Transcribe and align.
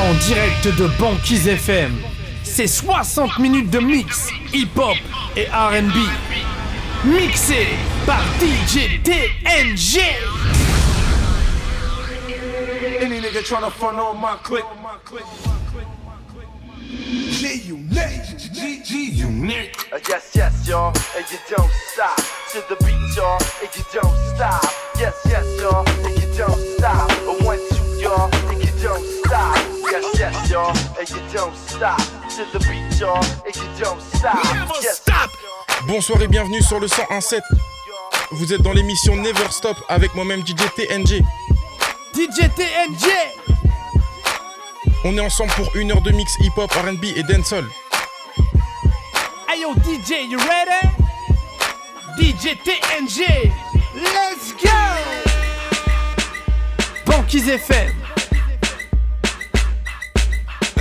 En 0.00 0.14
direct 0.14 0.68
de 0.78 0.86
Banquise 0.98 1.48
FM, 1.48 1.92
c'est 2.44 2.68
60 2.68 3.38
minutes 3.40 3.68
de 3.70 3.80
mix 3.80 4.28
hip-hop 4.52 4.96
et 5.36 5.46
RB. 5.46 5.96
Mixé 7.04 7.66
par 8.06 8.22
DJ 8.40 9.02
TNG. 9.02 10.00
Any 13.02 13.20
nigga 13.20 13.42
tryna 13.42 13.70
front 13.70 13.98
on 13.98 14.14
my 14.20 14.36
click. 14.44 14.64
G 17.30 17.62
unique, 17.66 18.52
G 18.52 18.82
G 18.84 19.10
unique. 19.10 19.88
Uh, 19.92 19.98
yes, 20.08 20.30
yes, 20.34 20.52
y'all, 20.66 20.92
and 21.16 21.24
you 21.30 21.38
don't 21.50 21.70
stop 21.92 22.16
to 22.52 22.62
the 22.68 22.76
beat, 22.84 23.16
y'all, 23.16 23.38
and 23.60 23.70
you 23.76 23.84
don't 23.92 24.14
stop. 24.34 24.62
Yes, 24.98 25.14
yes, 25.26 25.44
y'all, 25.60 25.84
and 26.04 26.18
you 26.18 26.28
don't 26.36 26.58
stop. 26.76 27.10
A 27.10 27.44
one, 27.44 27.58
two, 27.70 28.00
y'all, 28.00 28.30
and 28.48 28.62
you 28.62 28.72
don't 28.82 29.04
stop. 29.24 29.77
Yes, 29.90 30.18
yes, 30.18 30.50
y'all, 30.50 30.76
and 30.98 31.08
you 31.08 31.16
don't 31.32 31.56
stop 31.56 31.96
to 31.96 32.44
the 32.52 32.58
beat, 32.68 33.00
y'all, 33.00 33.24
and 33.46 33.56
you 33.56 33.62
don't 33.80 34.00
stop. 34.02 34.44
Yes, 34.82 35.00
stop. 35.00 35.30
Bonsoir 35.86 36.20
et 36.20 36.28
bienvenue 36.28 36.60
sur 36.60 36.78
le 36.78 36.86
101.7. 36.86 37.40
Vous 38.32 38.52
êtes 38.52 38.60
dans 38.60 38.74
l'émission 38.74 39.16
Never 39.16 39.50
Stop 39.50 39.78
avec 39.88 40.14
moi-même 40.14 40.46
DJ 40.46 40.56
TNG. 40.76 41.22
DJ 42.12 42.50
TNG. 42.54 43.08
On 45.04 45.16
est 45.16 45.20
ensemble 45.20 45.52
pour 45.52 45.74
une 45.74 45.90
heure 45.92 46.02
de 46.02 46.10
mix 46.10 46.34
hip-hop, 46.40 46.70
RB 46.70 47.04
et 47.16 47.22
dancehall. 47.22 47.64
Hey 49.48 49.62
yo 49.62 49.72
DJ, 49.76 50.28
you 50.28 50.38
ready? 50.38 50.86
DJ 52.18 52.58
TNG. 52.62 53.50
Let's 53.94 54.52
go. 54.62 54.68
Banquise 57.06 57.48
FM. 57.48 58.07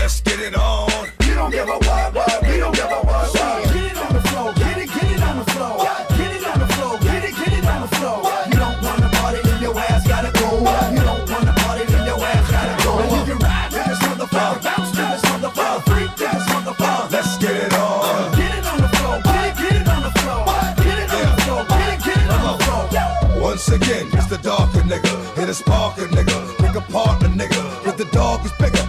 Let's 0.07 0.21
get 0.21 0.39
it 0.39 0.55
on. 0.55 0.87
You 1.27 1.35
don't 1.35 1.51
give 1.51 1.67
a 1.67 1.77
what, 1.83 2.15
what, 2.15 2.41
we 2.47 2.55
don't 2.63 2.73
give 2.73 2.85
a 2.85 2.99
what, 3.03 3.27
what. 3.27 3.73
Get 3.75 3.91
it 3.91 3.97
on 3.99 4.13
the 4.15 4.21
floor, 4.31 4.53
get 4.55 4.77
it, 4.77 4.87
get 4.87 5.11
it 5.11 5.21
on 5.21 5.35
the 5.35 5.43
floor. 5.51 5.83
Get 6.15 6.31
it 6.31 6.47
on 6.47 6.59
the 6.63 6.67
floor, 6.79 6.97
get 7.03 7.23
it, 7.27 7.35
get 7.35 7.51
it 7.51 7.65
on 7.67 7.81
the 7.81 7.91
floor. 7.99 8.23
You 8.47 8.55
don't 8.55 8.79
wanna 8.87 9.09
party, 9.19 9.43
then 9.43 9.61
your 9.61 9.77
ass 9.77 10.07
gotta 10.07 10.31
go. 10.31 10.63
You 10.95 11.03
don't 11.03 11.27
wanna 11.27 11.51
party, 11.59 11.83
then 11.91 12.05
your 12.07 12.23
ass 12.23 12.47
gotta 12.49 12.83
go. 12.87 13.03
And 13.03 13.27
you 13.27 13.35
ride 13.35 13.67
to 13.75 13.83
this 13.83 13.99
motherfucker, 13.99 14.63
bounce 14.63 14.91
to 14.95 15.03
this 15.11 15.23
motherfucker, 15.27 15.83
freak 15.91 16.11
to 16.15 16.23
this 16.23 16.45
motherfucker. 16.55 17.11
Let's 17.11 17.37
get 17.43 17.55
it 17.67 17.73
on. 17.75 18.31
Get 18.39 18.55
it 18.55 18.63
on 18.63 18.79
the 18.79 18.91
floor, 18.95 19.19
get 19.27 19.43
it, 19.43 19.55
get 19.59 19.75
it 19.75 19.87
on 19.91 20.01
the 20.07 20.13
floor. 20.23 20.43
Get 20.87 20.97
it 21.03 21.11
on 21.11 21.35
the 21.35 21.41
floor, 21.43 21.61
get 21.67 21.89
it, 21.91 21.99
get 22.07 22.15
it 22.15 22.31
on 22.31 22.43
the 22.47 22.55
floor. 22.63 23.43
Once 23.43 23.67
again, 23.67 24.07
it's 24.13 24.27
the 24.27 24.39
darker 24.39 24.87
nigga. 24.87 25.11
Hit 25.35 25.49
a 25.51 25.51
sparker 25.51 26.07
nigga. 26.07 26.39
Pick 26.63 26.75
a 26.79 26.81
nigga. 27.35 27.83
But 27.83 27.97
the 27.97 28.05
dog 28.05 28.45
is 28.45 28.53
bigger, 28.53 28.83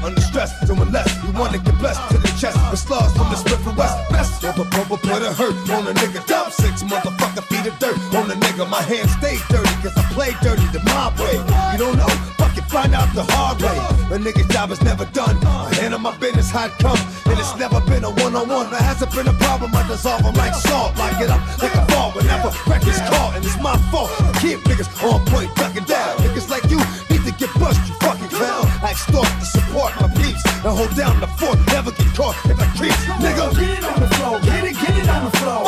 Doing 0.66 0.90
less. 0.92 1.08
You 1.24 1.32
wanna 1.32 1.58
get 1.58 1.78
blessed 1.78 2.00
to 2.10 2.18
the 2.18 2.28
chest. 2.40 2.58
The 2.70 2.76
slugs 2.76 3.12
from 3.16 3.30
the 3.30 3.36
spit 3.36 3.58
from 3.60 3.76
west. 3.76 3.96
Best 4.10 4.44
ever 4.44 4.64
bumper 4.64 4.96
put 4.96 5.22
a 5.22 5.32
hurt 5.32 5.56
on 5.70 5.86
a 5.86 5.94
nigga. 5.94 6.26
Dump 6.26 6.52
six 6.52 6.82
motherfucker 6.82 7.44
feet 7.48 7.66
of 7.66 7.78
dirt 7.78 7.98
on 8.14 8.30
a 8.30 8.34
nigga. 8.34 8.68
My 8.68 8.82
hands 8.82 9.12
stay 9.12 9.36
dirty 9.48 9.74
cause 9.82 9.96
I 9.96 10.02
play 10.12 10.32
dirty 10.42 10.66
the 10.72 10.82
mob 10.84 11.18
way. 11.18 11.36
You 11.72 11.78
don't 11.78 11.96
know? 11.96 12.12
Fuck 12.38 12.56
it, 12.56 12.64
find 12.64 12.94
out 12.94 13.12
the 13.14 13.24
hard 13.32 13.60
way. 13.62 13.78
A 14.14 14.18
nigga's 14.18 14.46
job 14.48 14.70
is 14.70 14.80
never 14.82 15.04
done. 15.06 15.36
I 15.44 15.74
handle 15.74 15.98
my 15.98 16.16
business 16.18 16.50
how 16.50 16.66
it 16.66 16.72
come. 16.78 16.98
And 17.26 17.38
it's 17.38 17.56
never 17.56 17.80
been 17.82 18.04
a 18.04 18.10
one 18.10 18.34
on 18.36 18.48
one. 18.48 18.70
There 18.70 18.80
hasn't 18.80 19.12
been 19.12 19.28
a 19.28 19.34
problem. 19.34 19.74
I 19.74 19.86
dissolve 19.86 20.22
them 20.22 20.34
like 20.34 20.54
salt. 20.54 20.96
Lock 20.96 21.20
it 21.20 21.30
up 21.30 21.40
like 21.62 21.74
a 21.74 21.84
ball 21.92 22.12
whenever 22.12 22.50
records 22.68 23.00
caught. 23.10 23.36
And 23.36 23.44
it's 23.44 23.58
my 23.60 23.76
fault. 23.90 24.10
I 24.20 24.32
keep 24.40 24.58
niggas 24.68 24.90
on 25.02 25.24
point, 25.26 25.54
ducking 25.56 25.84
down. 25.84 26.18
Niggas 26.18 26.48
like 26.48 26.64
you 26.70 26.78
need 27.10 27.24
to 27.26 27.32
get 27.32 27.52
bust, 27.58 27.80
you 27.88 27.94
fucking 28.00 28.28
clown. 28.28 28.67
I 28.80 28.90
extort 28.90 29.26
to 29.26 29.44
support 29.44 29.92
my 30.00 30.08
peeps 30.08 30.44
and 30.46 30.72
hold 30.76 30.94
down 30.96 31.18
the 31.20 31.26
fort. 31.26 31.58
Never 31.66 31.90
get 31.90 32.14
caught 32.14 32.36
if 32.46 32.60
I 32.60 32.66
creep, 32.76 32.92
nigga. 33.18 33.50
Get 33.58 33.78
it 33.78 33.84
on 33.84 34.00
the 34.00 34.08
floor, 34.14 34.40
get 34.40 34.64
it, 34.64 34.74
get 34.74 34.96
it 34.96 35.08
on 35.08 35.24
the 35.24 35.36
floor. 35.38 35.67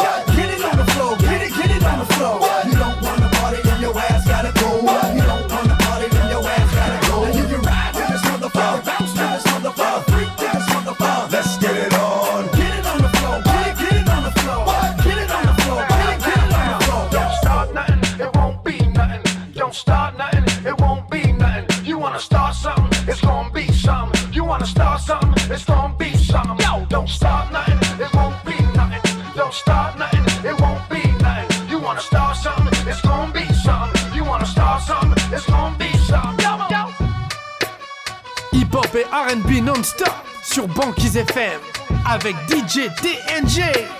RB 39.13 39.61
non-stop 39.61 40.13
sur 40.41 40.69
Banquise 40.69 41.17
FM 41.17 41.61
avec 42.07 42.37
DJ 42.48 42.89
TNG. 43.03 43.99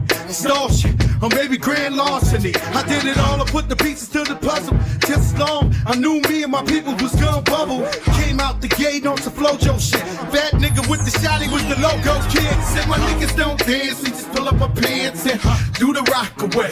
shit, 0.33 0.95
or 1.21 1.29
maybe 1.29 1.57
grand 1.57 1.95
larceny. 1.95 2.53
I 2.55 2.83
did 2.87 3.05
it 3.05 3.17
all, 3.17 3.41
I 3.41 3.45
put 3.45 3.67
the 3.67 3.75
pieces 3.75 4.07
to 4.09 4.23
the 4.23 4.35
puzzle. 4.35 4.77
Just 4.99 5.33
as 5.33 5.37
long 5.37 5.73
I 5.85 5.95
knew 5.95 6.21
me 6.29 6.43
and 6.43 6.51
my 6.51 6.63
people 6.63 6.93
was 6.95 7.13
gonna 7.15 7.41
bubble. 7.41 7.85
Came 8.15 8.39
out 8.39 8.61
the 8.61 8.67
gate 8.67 9.05
on 9.05 9.17
some 9.17 9.33
Flo-Jo 9.33 9.77
shit. 9.77 10.03
Bad 10.31 10.53
nigga 10.53 10.87
with 10.89 11.03
the 11.03 11.11
shotty 11.19 11.51
was 11.51 11.63
the 11.67 11.79
logo 11.81 12.21
kid. 12.29 12.55
Said 12.63 12.87
my 12.87 12.97
niggas 12.97 13.35
don't 13.35 13.59
dance, 13.59 14.01
we 14.03 14.09
just 14.09 14.31
pull 14.31 14.47
up 14.47 14.61
our 14.61 14.69
pants 14.69 15.25
and 15.27 15.39
do 15.75 15.93
the 15.93 16.03
rock 16.11 16.41
away. 16.41 16.71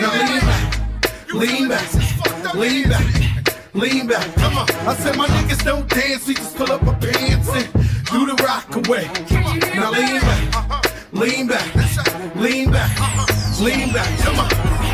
Now 0.00 0.12
lean 0.20 0.40
back, 0.48 1.24
lean 1.34 1.68
back, 1.68 2.54
lean 2.54 2.88
back. 2.88 3.24
Lean 3.74 4.06
back, 4.06 4.32
come 4.36 4.56
on. 4.56 4.70
I 4.86 4.94
said 4.94 5.16
my 5.16 5.26
niggas 5.26 5.64
don't 5.64 5.88
dance, 5.88 6.28
we 6.28 6.34
just 6.34 6.54
pull 6.56 6.70
up 6.70 6.86
our 6.86 6.94
pants 6.94 7.48
and 7.48 7.66
do 8.06 8.24
the 8.24 8.36
rock 8.44 8.70
away. 8.76 9.10
Now 9.74 9.90
lean 9.90 10.20
back, 10.20 10.93
lean 11.14 11.46
back, 11.46 11.74
lean 12.34 12.70
back, 12.70 13.00
uh-huh. 13.00 13.64
lean 13.64 13.92
back, 13.92 14.18
come 14.18 14.40
on. 14.40 14.93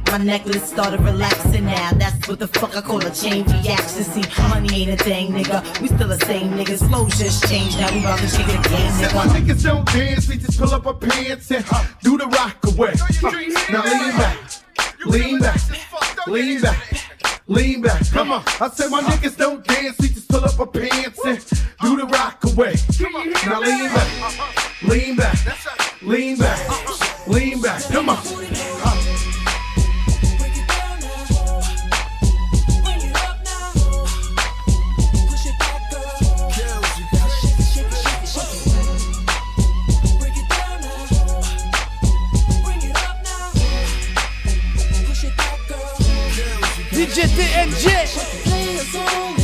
my 0.07 0.17
necklace 0.17 0.63
started 0.69 0.99
relaxing 1.01 1.65
now. 1.65 1.91
That's 1.93 2.27
what 2.27 2.39
the 2.39 2.47
fuck 2.47 2.75
I 2.75 2.81
call 2.81 3.05
a 3.05 3.11
chain 3.11 3.45
reaction. 3.45 4.03
See, 4.03 4.23
money 4.49 4.81
ain't 4.83 4.99
a 4.99 5.03
thing, 5.03 5.31
nigga. 5.31 5.81
We 5.81 5.87
still 5.87 6.07
the 6.07 6.19
same 6.25 6.51
niggas. 6.51 6.87
Flow 6.87 7.07
just 7.07 7.47
changed. 7.47 7.77
Now 7.79 7.91
we 7.93 7.99
about 7.99 8.19
to 8.19 8.27
shake 8.27 8.47
the 8.47 8.69
game, 8.69 8.91
Said 8.91 9.13
my 9.13 9.25
nigga. 9.25 9.53
niggas 9.53 9.63
don't 9.63 9.85
dance, 9.87 10.27
we 10.27 10.37
just 10.37 10.59
pull 10.59 10.73
up 10.73 10.85
our 10.85 10.93
pants 10.93 11.51
and 11.51 11.65
do 12.01 12.17
the 12.17 12.27
rock 12.27 12.57
away. 12.67 12.93
Now 13.71 13.83
lean 13.83 14.17
back, 14.17 14.37
lean 15.05 15.39
back, 15.39 16.27
lean 16.27 16.61
back, 16.61 16.77
lean 17.47 17.81
back. 17.81 18.09
Come 18.11 18.31
on. 18.31 18.43
I 18.59 18.69
said 18.69 18.89
my 18.89 19.01
niggas 19.01 19.37
don't 19.37 19.65
dance, 19.65 19.97
we 19.99 20.09
just 20.09 20.27
pull 20.29 20.43
up 20.43 20.59
our 20.59 20.67
pants 20.67 21.19
and 21.25 21.39
do 21.81 21.97
the 21.97 22.05
rock 22.07 22.43
away. 22.45 22.75
Now 23.45 23.59
lean 23.61 23.87
back, 23.93 24.81
lean 24.83 25.15
back, 25.15 26.01
lean 26.01 26.37
back, 26.37 27.27
lean 27.27 27.61
back. 27.61 27.83
Come 27.83 28.09
on. 28.09 29.00
DJ 47.01 47.25
TNG. 47.33 49.40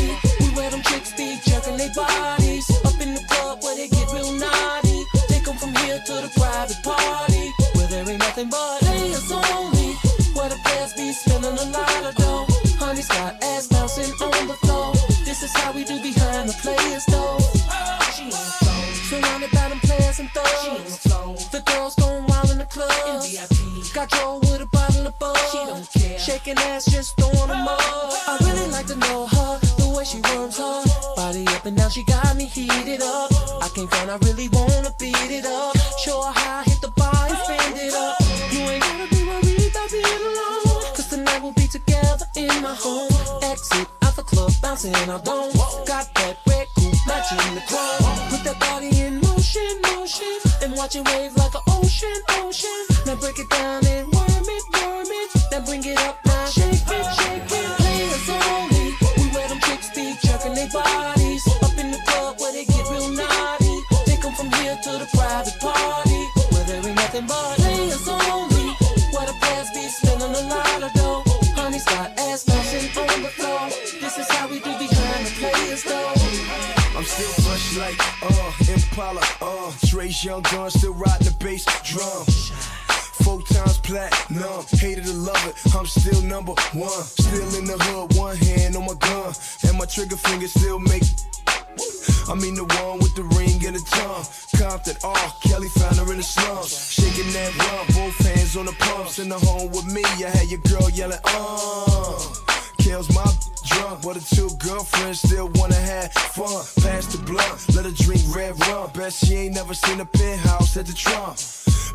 She 109.17 109.35
ain't 109.35 109.55
never 109.55 109.73
seen 109.73 109.99
a 109.99 110.05
penthouse 110.05 110.77
at 110.77 110.85
the 110.85 110.93
Trump. 110.93 111.37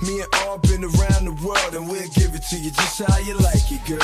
Me 0.02 0.20
and 0.20 0.34
all 0.42 0.58
been 0.58 0.82
around 0.82 1.24
the 1.24 1.36
world, 1.46 1.74
and 1.74 1.88
we'll 1.88 2.08
give 2.10 2.34
it 2.34 2.42
to 2.50 2.56
you 2.56 2.70
just 2.70 3.02
how 3.02 3.18
you 3.18 3.34
like 3.38 3.70
it, 3.70 3.84
girl. 3.86 3.98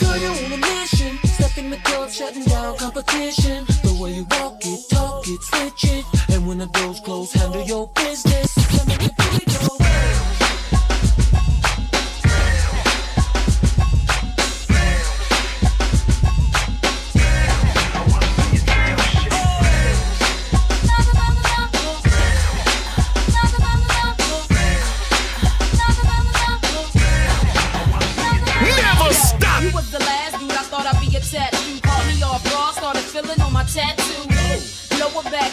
Girl, 0.00 0.16
you're 0.16 0.46
on 0.46 0.52
a 0.52 0.56
mission. 0.58 1.18
Step 1.24 1.58
in 1.58 1.70
the 1.70 1.78
club, 1.78 2.10
shutting 2.10 2.44
down 2.44 2.76
competition. 2.76 3.64
The 3.82 3.98
way 4.00 4.12
you 4.12 4.26
walk 4.38 4.60
it, 4.64 4.88
talk 4.90 5.26
it, 5.26 5.42
switch 5.42 5.84
it. 5.92 6.04
And 6.30 6.46
when 6.46 6.58
the 6.58 6.66
doors 6.66 7.00
close, 7.00 7.32
handle 7.32 7.62
your 7.62 7.88
business. 7.88 8.56
Let 8.76 8.86
me 8.86 8.96
get 8.98 9.16
dope. 9.46 9.80
Never 9.80 10.31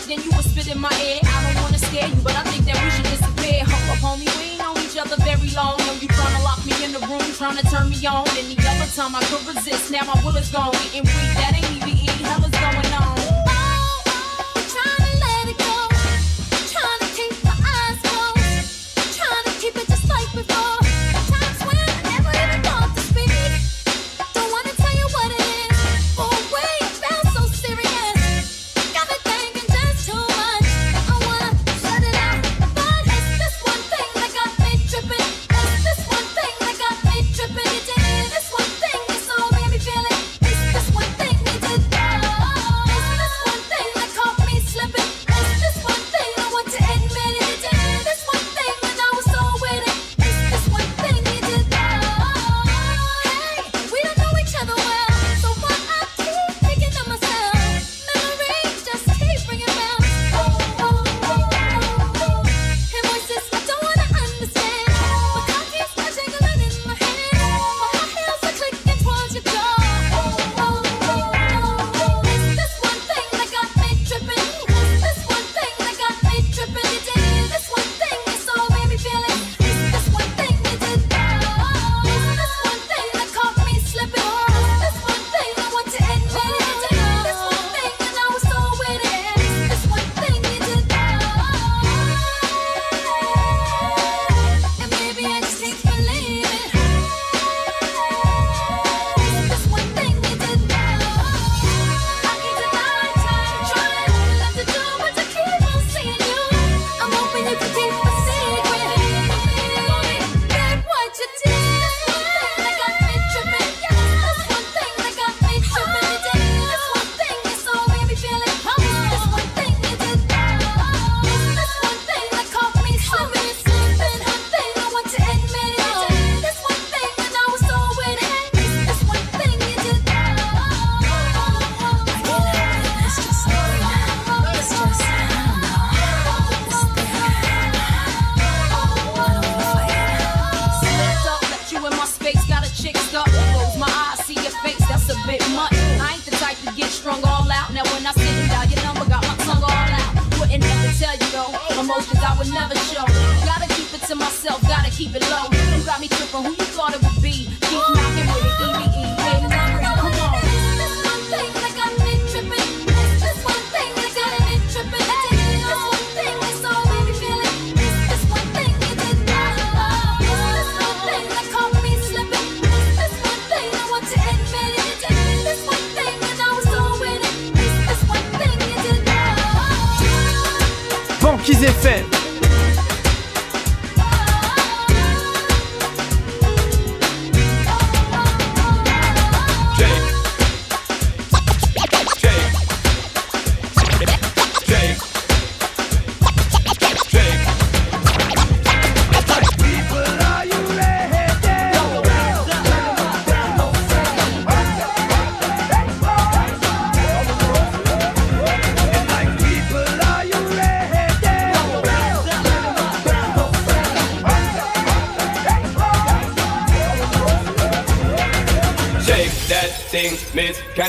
then 0.10 0.20
you 0.26 0.32
was 0.36 0.46
spit 0.50 0.68
in 0.68 0.80
my 0.80 0.90
ear. 1.06 1.20
I 1.24 1.54
don't 1.54 1.62
wanna 1.62 1.78
scare 1.78 2.08
you, 2.08 2.22
but 2.24 2.36
I 2.36 2.44
think 2.50 2.66
that 2.66 2.78
we 2.84 2.90
should 2.90 3.06
disappear. 3.06 3.62
Hold 3.62 3.86
up, 3.94 4.02
homie, 4.02 4.26
we 4.38 4.58
ain't 4.58 4.60
known 4.60 4.78
each 4.82 4.98
other 4.98 5.16
very 5.22 5.50
long. 5.54 5.78
Know 5.86 5.94
you 6.02 6.10
tryna 6.10 6.44
lock 6.44 6.66
me 6.66 6.74
in 6.84 6.92
the 6.92 7.00
room, 7.06 7.22
tryna 7.38 7.64
turn 7.70 7.90
me 7.90 8.00
on. 8.08 8.26
Any 8.34 8.58
other 8.58 8.90
time 8.98 9.16
I 9.16 9.22
could 9.30 9.46
resist, 9.46 9.92
now 9.92 10.04
my 10.10 10.18
will 10.26 10.36
is 10.36 10.50
gone. 10.50 10.72
Getting 10.72 11.06
weak, 11.06 11.32
that 11.38 11.54
ain't 11.54 11.88
even. 11.88 12.26
Hell 12.26 12.44
is 12.44 12.52
going 12.52 12.94
on. 12.94 13.09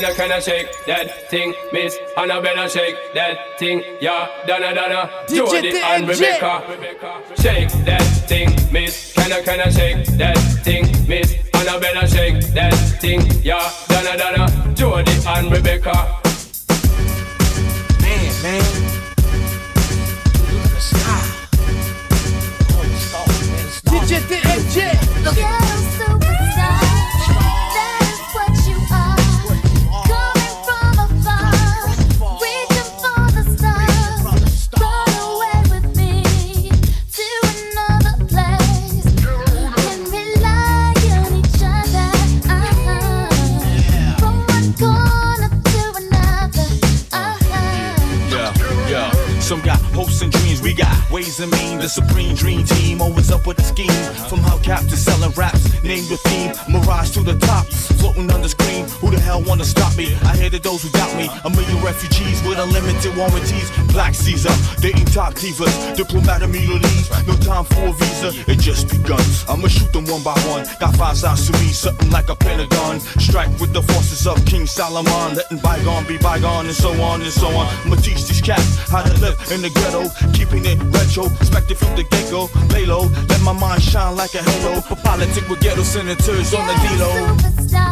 Miss. 0.01 0.17
Can 0.17 0.31
I, 0.31 0.39
shake 0.39 0.85
that 0.85 1.29
thing, 1.29 1.53
miss? 1.71 1.97
And 2.17 2.31
I 2.31 2.39
better 2.41 2.69
shake 2.69 2.95
that 3.13 3.59
thing, 3.59 3.83
yeah. 3.99 4.27
Donna, 4.47 4.73
Donna, 4.73 5.09
DJ 5.27 5.35
Jody 5.35 5.77
and 5.77 6.07
Rebecca. 6.07 6.63
Shake 7.41 7.69
that 7.85 8.01
thing, 8.27 8.49
miss. 8.71 9.13
Can 9.13 9.31
I, 9.31 9.41
can 9.41 9.59
I 9.59 9.69
shake 9.69 10.05
that 10.17 10.37
thing, 10.63 10.85
miss? 11.07 11.33
And 11.53 11.69
I 11.69 11.79
better 11.79 12.07
shake 12.07 12.41
that 12.53 12.73
thing, 12.99 13.21
yeah. 13.43 13.71
Donna, 13.87 14.17
Donna, 14.17 14.73
Jody 14.73 15.11
and 15.27 15.51
Rebecca. 15.51 15.93
Man, 18.01 18.43
man. 18.43 18.63
Look 20.49 20.65
at 20.65 20.71
the 20.71 20.79
sky. 20.79 21.41
Oh, 22.73 23.25
the 23.27 23.45
man. 23.51 23.65
The 23.65 23.71
stars. 23.71 24.09
DJ 24.09 24.19
TNG. 24.29 25.37
Yeah, 25.37 25.80
supreme 51.91 52.33
dream 52.33 52.63
team 52.63 53.01
always 53.01 53.31
up 53.31 53.45
with 53.45 53.59
a 53.59 53.63
scheme. 53.63 53.91
From 54.29 54.39
hubcap 54.39 54.87
to 54.89 54.95
selling 54.95 55.31
raps, 55.31 55.83
name 55.83 56.07
the 56.07 56.17
theme. 56.25 56.53
Mirage 56.69 57.11
to 57.11 57.21
the 57.21 57.37
top, 57.39 57.65
floating 57.99 58.31
on 58.31 58.41
the 58.41 58.49
screen. 58.49 58.80
Who 59.01 59.09
the 59.09 59.19
hell 59.19 59.41
wanna 59.41 59.65
stop 59.65 59.97
me? 59.97 60.13
I 60.23 60.37
hated 60.37 60.61
those 60.61 60.83
who 60.83 60.89
doubt 60.89 61.15
me. 61.17 61.27
A 61.43 61.49
million 61.49 61.83
refugees 61.83 62.41
with 62.43 62.59
unlimited 62.59 63.17
warranties. 63.17 63.69
Black 63.91 64.13
Caesar, 64.13 64.53
dating 64.79 65.05
top 65.05 65.33
divas, 65.33 65.73
diplomatic 65.97 66.49
immunities. 66.49 67.09
No 67.25 67.35
time 67.37 67.65
for 67.65 67.89
a 67.89 67.93
visa, 67.93 68.29
it 68.45 68.59
just 68.59 68.89
begun. 68.89 69.25
I'ma 69.49 69.67
shoot 69.67 69.91
them 69.91 70.05
one 70.05 70.21
by 70.21 70.37
one. 70.53 70.65
Got 70.79 70.95
five 70.95 71.17
sides 71.17 71.49
to 71.49 71.53
me, 71.57 71.73
something 71.73 72.11
like 72.11 72.29
a 72.29 72.35
pentagon. 72.35 72.99
Strike 73.17 73.49
with 73.59 73.73
the 73.73 73.81
forces 73.81 74.27
of 74.27 74.37
King 74.45 74.67
Solomon, 74.67 75.33
letting 75.33 75.57
bygone 75.57 76.05
be 76.05 76.17
bygone, 76.17 76.67
and 76.67 76.75
so 76.75 76.91
on 77.01 77.21
and 77.21 77.33
so 77.33 77.47
on. 77.47 77.67
I'ma 77.83 77.95
teach 77.95 78.27
these 78.29 78.41
cats 78.41 78.77
how 78.87 79.01
to 79.01 79.13
live 79.19 79.35
in 79.51 79.61
the 79.61 79.71
ghetto, 79.81 80.09
keeping 80.31 80.63
it 80.65 80.77
retro. 80.93 81.25
Expected 81.41 81.77
from 81.77 81.95
the 81.95 82.03
get 82.03 82.29
go, 82.29 82.49
lay 82.69 82.85
low, 82.85 83.09
let 83.29 83.41
my 83.41 83.53
mind 83.53 83.81
shine 83.81 84.15
like 84.15 84.35
a 84.35 84.43
halo. 84.43 84.81
For 84.81 84.95
politic 84.95 85.49
with 85.49 85.59
ghetto 85.59 85.81
senators 85.81 86.53
on 86.53 86.67
the 86.67 86.75
D-Lo. 86.85 87.90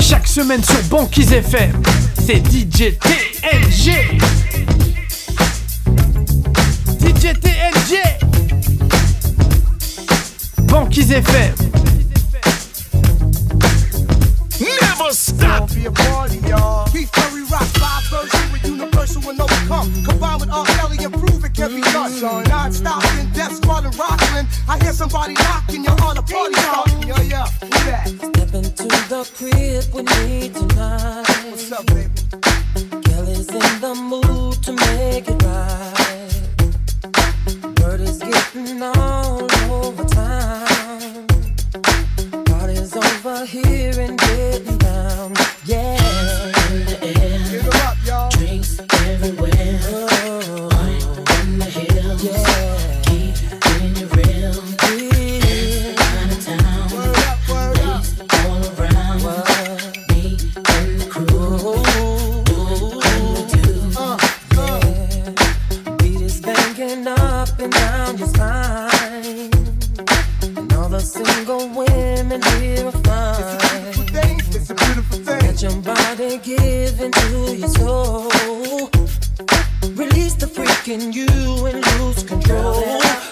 Chaque 0.00 0.26
semaine 0.26 0.62
sur 0.62 0.82
Banquise 0.90 1.32
FM, 1.32 1.82
c'est 2.26 2.46
DJ 2.46 2.98
TNG. 2.98 4.49
Banquise 10.70 11.10
FM. 11.10 11.56
Never 14.60 15.12
stop. 15.12 15.74
Be 15.74 15.86
a 15.86 15.90
party, 15.90 16.38
y'all. 16.46 16.86
Keith 16.86 17.10
Curry 17.10 17.42
rock 17.50 17.68
live 17.80 18.04
version 18.04 18.52
with 18.52 18.64
universal 18.64 19.28
and 19.30 19.40
overcome. 19.40 19.92
Combined 20.04 20.40
with 20.42 20.50
R. 20.50 20.64
Kelly 20.66 21.04
and 21.04 21.12
prove 21.12 21.44
it 21.44 21.54
can 21.54 21.74
be 21.74 21.80
done. 21.80 22.12
Mm. 22.12 22.48
Non-stop 22.48 23.04
in 23.18 23.32
death 23.32 23.56
squad 23.56 23.84
and 23.84 23.98
rockin'. 23.98 24.46
I 24.68 24.78
hear 24.82 24.92
somebody 24.92 25.34
knocking, 25.34 25.82
you're 25.82 26.00
on 26.02 26.18
a 26.18 26.22
party 26.22 26.54
starting. 26.54 27.02
Yeah, 27.02 27.22
yeah. 27.22 27.46
Who 27.46 27.68
that? 27.90 28.08
Step 28.08 28.54
into 28.54 28.84
the 29.10 29.30
crib 29.34 29.92
with 29.92 30.06
me 30.22 30.50
tonight. 30.50 31.26
What's 31.50 31.72
up, 31.72 31.86
baby? 31.86 32.10
Kelly's 33.02 33.48
in 33.48 33.80
the 33.80 33.94
mood 33.94 34.62
to 34.62 34.72
make 34.72 35.28
it 35.28 35.42
right. 35.42 35.89
Let 75.62 75.72
your 75.74 75.82
body 75.82 76.38
give 76.38 77.00
into 77.02 77.54
your 77.54 77.68
soul. 77.68 78.30
Release 79.92 80.32
the 80.36 80.46
freak 80.46 80.88
in 80.88 81.12
you 81.12 81.26
and 81.66 81.84
lose 82.00 82.22
control. 82.22 83.29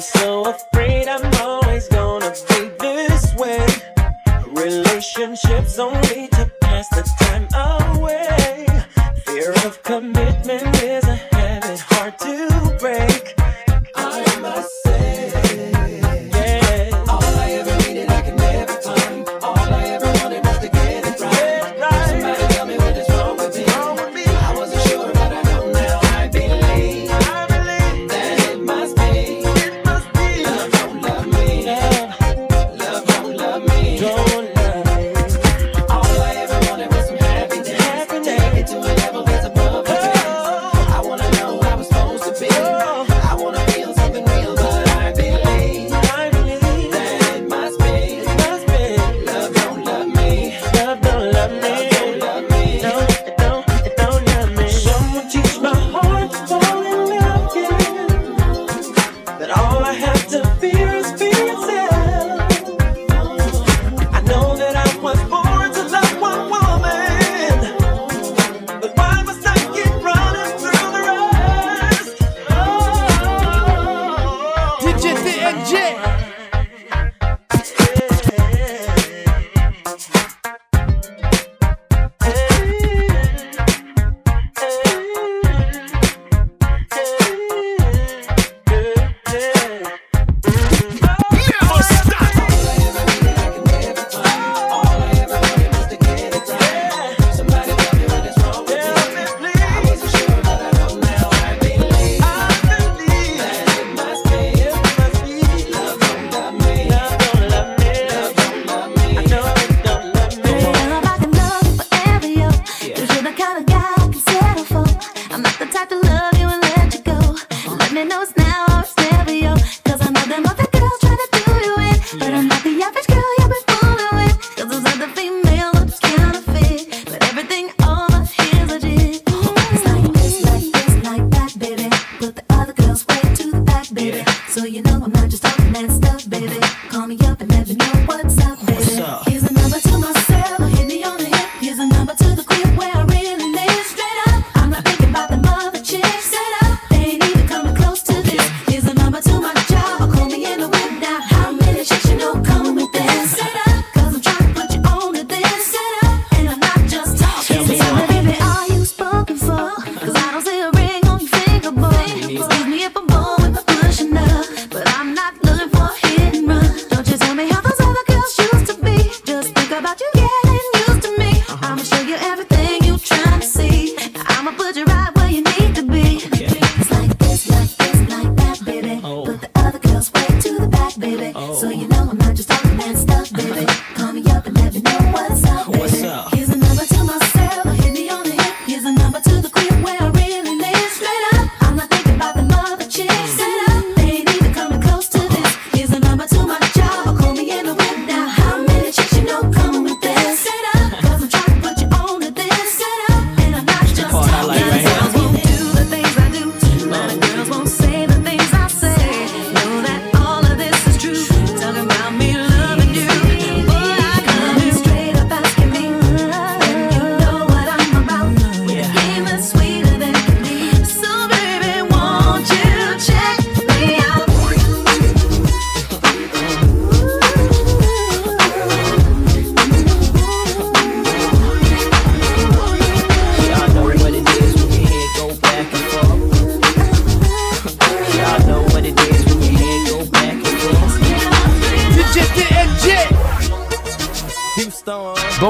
So 0.00 0.27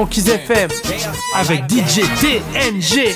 Banquise 0.09 0.27
FM 0.27 0.69
avec 1.35 1.69
DJ 1.69 2.01
TNG. 2.19 3.15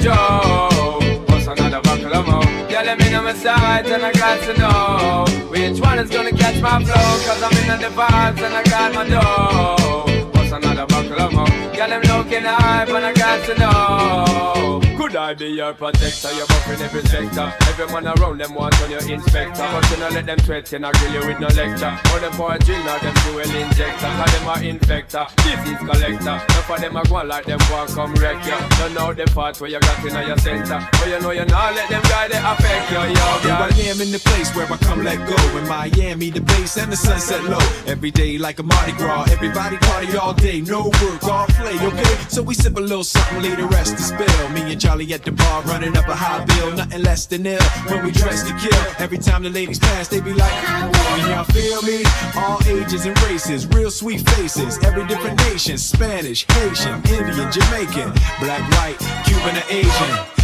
Joe. 0.00 0.98
What's 1.28 1.46
another 1.46 1.80
buckle 1.80 2.14
of 2.14 2.26
more? 2.26 2.44
Yeah, 2.70 2.82
let 2.82 2.98
me 2.98 3.10
know 3.10 3.22
my 3.22 3.34
sides 3.34 3.88
and 3.88 4.02
I 4.02 4.12
got 4.12 4.42
to 4.42 4.58
know 4.58 5.24
which 5.48 5.80
one 5.80 5.98
is 6.00 6.10
gonna 6.10 6.32
catch 6.32 6.60
my 6.60 6.82
flow. 6.84 6.94
Cause 7.26 7.42
I'm 7.42 7.56
in 7.62 7.80
the 7.80 7.88
vibes 7.88 8.42
and 8.42 8.54
I 8.54 8.62
got 8.64 8.94
my 8.94 9.08
dough. 9.08 10.30
What's 10.32 10.52
another 10.52 10.73
of 10.92 11.32
more? 11.32 11.48
Yeah, 11.74 11.88
them 11.88 12.02
looking 12.02 12.44
hype 12.44 12.88
and 12.88 13.06
I 13.06 13.12
got 13.12 13.44
to 13.46 13.58
know. 13.58 14.80
Could 14.96 15.16
I 15.16 15.34
be 15.34 15.46
your 15.46 15.74
protector? 15.74 16.32
You're 16.32 16.46
buffing 16.46 16.80
every 16.80 17.02
sector. 17.02 17.52
Every 17.68 17.86
man 17.92 18.06
around 18.18 18.40
them 18.40 18.54
want 18.54 18.80
on 18.82 18.90
your 18.90 19.02
inspector. 19.02 19.62
But 19.62 19.90
you 19.90 19.96
know 19.98 20.08
let 20.08 20.26
them 20.26 20.38
sweat, 20.40 20.72
you 20.72 20.78
not 20.78 20.94
grill 20.94 21.12
you 21.12 21.26
with 21.28 21.40
no 21.40 21.48
lecture. 21.48 21.92
Or 22.12 22.20
them 22.20 22.32
for 22.32 22.54
a 22.54 22.58
drill, 22.58 22.82
now 22.84 22.98
them 22.98 23.14
fuel 23.16 23.40
injector. 23.40 24.06
Cause 24.06 24.32
them 24.32 24.48
a 24.48 24.54
infector, 24.64 25.26
disease 25.36 25.78
collector. 25.78 26.36
Enough 26.40 26.70
of 26.70 26.80
them 26.80 26.96
a 26.96 27.04
go 27.04 27.16
on 27.16 27.28
like 27.28 27.44
them 27.46 27.60
want 27.70 27.90
come 27.90 28.14
wreck 28.14 28.44
you. 28.46 28.56
Don't 28.78 28.94
know 28.94 29.12
the 29.12 29.26
part 29.34 29.60
where 29.60 29.70
you 29.70 29.80
got 29.80 29.98
in 30.04 30.26
your 30.26 30.38
center. 30.38 30.88
But 30.92 31.08
you 31.08 31.20
know 31.20 31.30
you 31.30 31.44
not 31.46 31.74
let 31.74 31.88
them 31.90 32.02
guy 32.02 32.28
they 32.28 32.38
affect 32.38 32.90
you, 32.90 32.98
yo, 32.98 33.26
girl. 33.42 33.62
I 33.62 33.90
am 33.90 34.00
in 34.00 34.10
the 34.10 34.22
place 34.24 34.54
where 34.54 34.66
I 34.66 34.76
come 34.78 35.04
let 35.04 35.18
go. 35.28 35.58
In 35.58 35.68
Miami, 35.68 36.30
the 36.30 36.40
base 36.40 36.76
and 36.78 36.90
the 36.90 36.96
sunset 36.96 37.44
low. 37.44 37.58
Every 37.86 38.10
day 38.10 38.38
like 38.38 38.58
a 38.58 38.62
Mardi 38.62 38.92
Gras. 38.92 39.30
Everybody 39.30 39.76
party 39.78 40.16
all 40.16 40.32
day, 40.32 40.60
no 40.60 40.73
work, 40.82 41.24
all 41.24 41.46
play, 41.46 41.74
okay? 41.74 42.16
So 42.28 42.42
we 42.42 42.54
sip 42.54 42.76
a 42.76 42.80
little 42.80 43.04
something, 43.04 43.42
leave 43.42 43.56
the 43.56 43.66
rest 43.66 43.96
to 43.96 44.02
spill. 44.02 44.48
Me 44.50 44.72
and 44.72 44.80
Charlie 44.80 45.12
at 45.12 45.24
the 45.24 45.32
bar 45.32 45.62
running 45.62 45.96
up 45.96 46.08
a 46.08 46.14
high 46.14 46.44
bill, 46.44 46.72
nothing 46.72 47.02
less 47.02 47.26
than 47.26 47.46
ill. 47.46 47.62
When 47.88 48.04
we 48.04 48.10
dress 48.10 48.42
to 48.42 48.54
kill, 48.58 48.82
every 48.98 49.18
time 49.18 49.42
the 49.42 49.50
ladies 49.50 49.78
pass, 49.78 50.08
they 50.08 50.20
be 50.20 50.32
like, 50.32 50.52
Can 50.52 51.30
y'all 51.30 51.44
feel 51.44 51.82
me? 51.82 52.04
All 52.36 52.58
ages 52.66 53.06
and 53.06 53.20
races, 53.22 53.66
real 53.68 53.90
sweet 53.90 54.28
faces, 54.30 54.78
every 54.84 55.06
different 55.06 55.38
nation 55.40 55.78
Spanish, 55.78 56.46
Haitian, 56.48 56.94
Indian, 57.08 57.50
Jamaican, 57.52 58.12
black, 58.40 58.62
white, 58.76 58.98
Cuban, 59.24 59.56
or 59.56 59.64
Asian. 59.70 60.43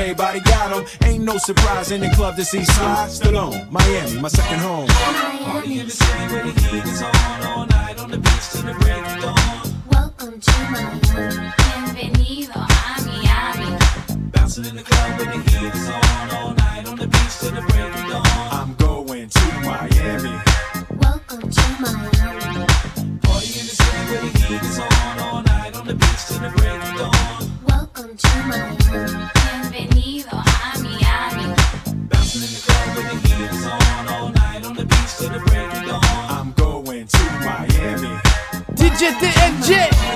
everybody 0.00 0.40
got 0.40 0.60
'em. 0.66 0.70
bottom. 0.70 1.08
Ain't 1.08 1.24
no 1.24 1.38
surprise 1.38 1.90
in 1.90 2.00
the 2.00 2.10
club 2.10 2.36
to 2.36 2.44
see 2.44 2.64
Sly 2.64 3.06
Stallone. 3.08 3.70
Miami, 3.70 4.18
my 4.20 4.28
second 4.28 4.60
home. 4.60 4.88
Party 4.88 5.80
in 5.80 5.86
the 5.86 5.92
city 5.92 6.32
where 6.32 6.44
the 6.44 6.60
heat 6.60 6.84
is 6.84 7.02
on 7.02 7.46
all 7.46 7.66
night 7.66 7.98
on 7.98 8.10
the 8.10 8.18
beach 8.18 8.48
till 8.52 8.62
the 8.62 8.74
break 8.80 9.04
of 9.06 9.22
dawn. 9.22 9.36
Welcome 9.90 10.40
to 10.40 10.52
Miami. 10.70 11.52
Bienvenido 11.58 12.56
a 12.56 13.02
Miami. 13.06 13.78
Bouncing 14.32 14.66
in 14.66 14.76
the 14.76 14.82
club 14.82 15.18
where 15.18 15.26
the 15.26 15.50
heat 15.50 15.74
is 15.74 15.88
on 15.88 16.30
all 16.36 16.54
night 16.54 16.86
on 16.86 16.96
the 16.96 17.06
beach 17.06 17.38
till 17.40 17.50
the 17.52 17.62
break 17.62 17.94
of 17.94 18.06
dawn. 18.10 18.26
I'm 18.58 18.74
going 18.74 19.28
to 19.28 19.46
Miami. 19.66 20.34
Welcome 20.98 21.50
to 21.50 21.66
Miami. 21.80 22.66
Party 23.24 23.50
in 23.60 23.66
the 23.68 23.74
city 23.80 24.02
where 24.10 24.20
the 24.20 24.38
heat 24.38 24.62
is 24.62 24.78
on 24.78 25.18
all 25.20 25.42
night 25.42 25.74
on 25.76 25.86
the 25.86 25.94
beach 25.94 26.22
till 26.28 26.40
the 26.40 26.50
break 26.56 26.82
of 26.88 26.94
dawn. 26.98 27.60
Welcome 27.66 28.16
to 28.16 28.32
Miami. 28.48 29.39
Bienvenido 29.70 30.30
a 30.32 30.78
Miami. 30.80 31.54
Bouncing 32.08 32.42
in 32.42 32.50
the 32.50 32.60
club 32.66 32.96
where 32.96 33.04
the 33.04 33.14
heat 33.20 33.40
is 33.50 33.66
on 33.66 34.08
all 34.08 34.28
night 34.30 34.66
on 34.66 34.74
the 34.74 34.84
beach 34.84 35.16
till 35.16 35.28
the 35.28 35.38
break 35.38 35.72
of 35.72 35.86
dawn. 35.86 36.02
I'm 36.28 36.52
going 36.54 37.06
to 37.06 37.22
Miami. 37.44 38.18
DJ 38.74 39.12
TNG. 39.20 40.09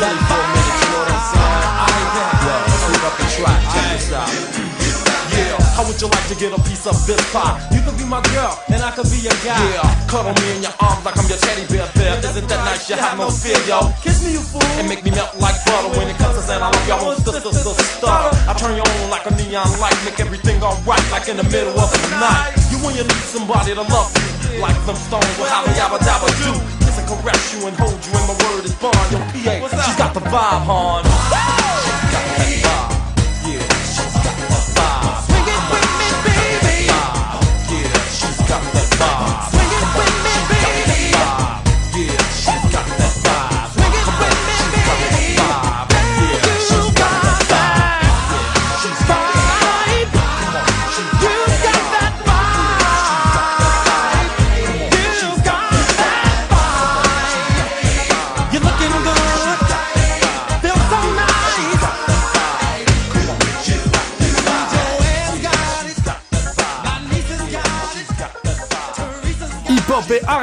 Let 0.00 0.10
me 0.10 0.18
get 0.18 0.18
silly 0.18 0.18
for 0.26 0.38
a 0.38 0.46
minute, 0.54 0.78
you 0.80 0.88
know 0.90 1.00
what 1.02 1.14
I'm 1.14 1.22
saying? 1.30 1.74
Yo, 2.44 2.54
let's 2.66 3.04
up 3.04 3.14
the 3.18 3.26
track, 3.30 3.60
check 3.70 3.86
this 3.94 4.10
out. 4.12 4.30
Yeah, 5.34 5.58
how 5.74 5.82
would 5.86 5.98
you 5.98 6.06
like 6.06 6.26
to 6.30 6.36
get 6.38 6.54
a 6.54 6.60
piece 6.62 6.86
of 6.86 6.94
this 7.06 7.18
pie? 7.34 7.58
You 7.74 7.82
could 7.82 7.98
be 7.98 8.06
my 8.06 8.22
girl, 8.30 8.54
and 8.70 8.82
I 8.82 8.90
could 8.94 9.10
be 9.10 9.18
your 9.18 9.34
guy. 9.42 9.58
Yeah, 9.58 10.06
cuddle 10.06 10.34
me 10.38 10.46
in 10.54 10.62
your 10.62 10.74
arms 10.78 11.02
like 11.02 11.18
I'm 11.18 11.26
your 11.26 11.38
teddy 11.38 11.66
bear, 11.66 11.90
bear. 11.98 12.14
Isn't 12.22 12.46
that 12.46 12.62
nice? 12.62 12.86
You 12.86 12.94
have 12.96 13.18
no 13.18 13.30
fear, 13.30 13.58
yo. 13.66 13.90
Kiss 13.98 14.22
me, 14.22 14.38
you 14.38 14.42
fool, 14.42 14.62
and 14.78 14.86
make 14.86 15.02
me 15.02 15.10
melt 15.10 15.34
like 15.42 15.58
butter 15.66 15.90
when 15.98 16.06
it 16.06 16.18
comes 16.22 16.38
to 16.38 16.42
saying 16.42 16.62
I 16.62 16.70
love 16.70 16.86
y'all. 16.86 17.14
Sister, 17.18 17.50
sister, 17.50 17.74
stutter. 17.98 18.30
I 18.46 18.54
turn 18.54 18.78
you 18.78 18.86
on 18.86 19.10
like 19.10 19.26
a 19.26 19.34
neon 19.34 19.66
light, 19.82 19.98
make 20.06 20.18
everything 20.22 20.62
alright, 20.62 21.02
like 21.10 21.26
in 21.26 21.36
the 21.36 21.46
middle 21.50 21.74
of 21.74 21.90
the 21.90 22.00
night. 22.22 22.54
You 22.70 22.78
when 22.86 22.94
you 22.94 23.02
need 23.02 23.26
somebody 23.26 23.74
to 23.74 23.82
love 23.82 24.14
you, 24.14 24.62
like 24.62 24.78
some 24.86 24.94
stones 24.94 25.34
will 25.34 25.50
holla 25.50 25.74
yabba 25.74 25.98
dabba 25.98 26.30
do. 26.38 26.83
Caress 27.06 27.54
you 27.54 27.66
and 27.66 27.76
hold 27.76 28.00
you, 28.06 28.12
and 28.16 28.26
my 28.26 28.36
word 28.44 28.64
is 28.64 28.74
bond. 28.76 28.94
Yo, 29.12 29.18
PA, 29.18 29.84
she's 29.84 29.96
got 29.96 30.14
the 30.14 30.20
vibe, 30.20 30.64
hon. 30.64 31.04
She's 31.04 32.12
got 32.12 32.24
that 32.32 32.88
vibe. 32.88 32.93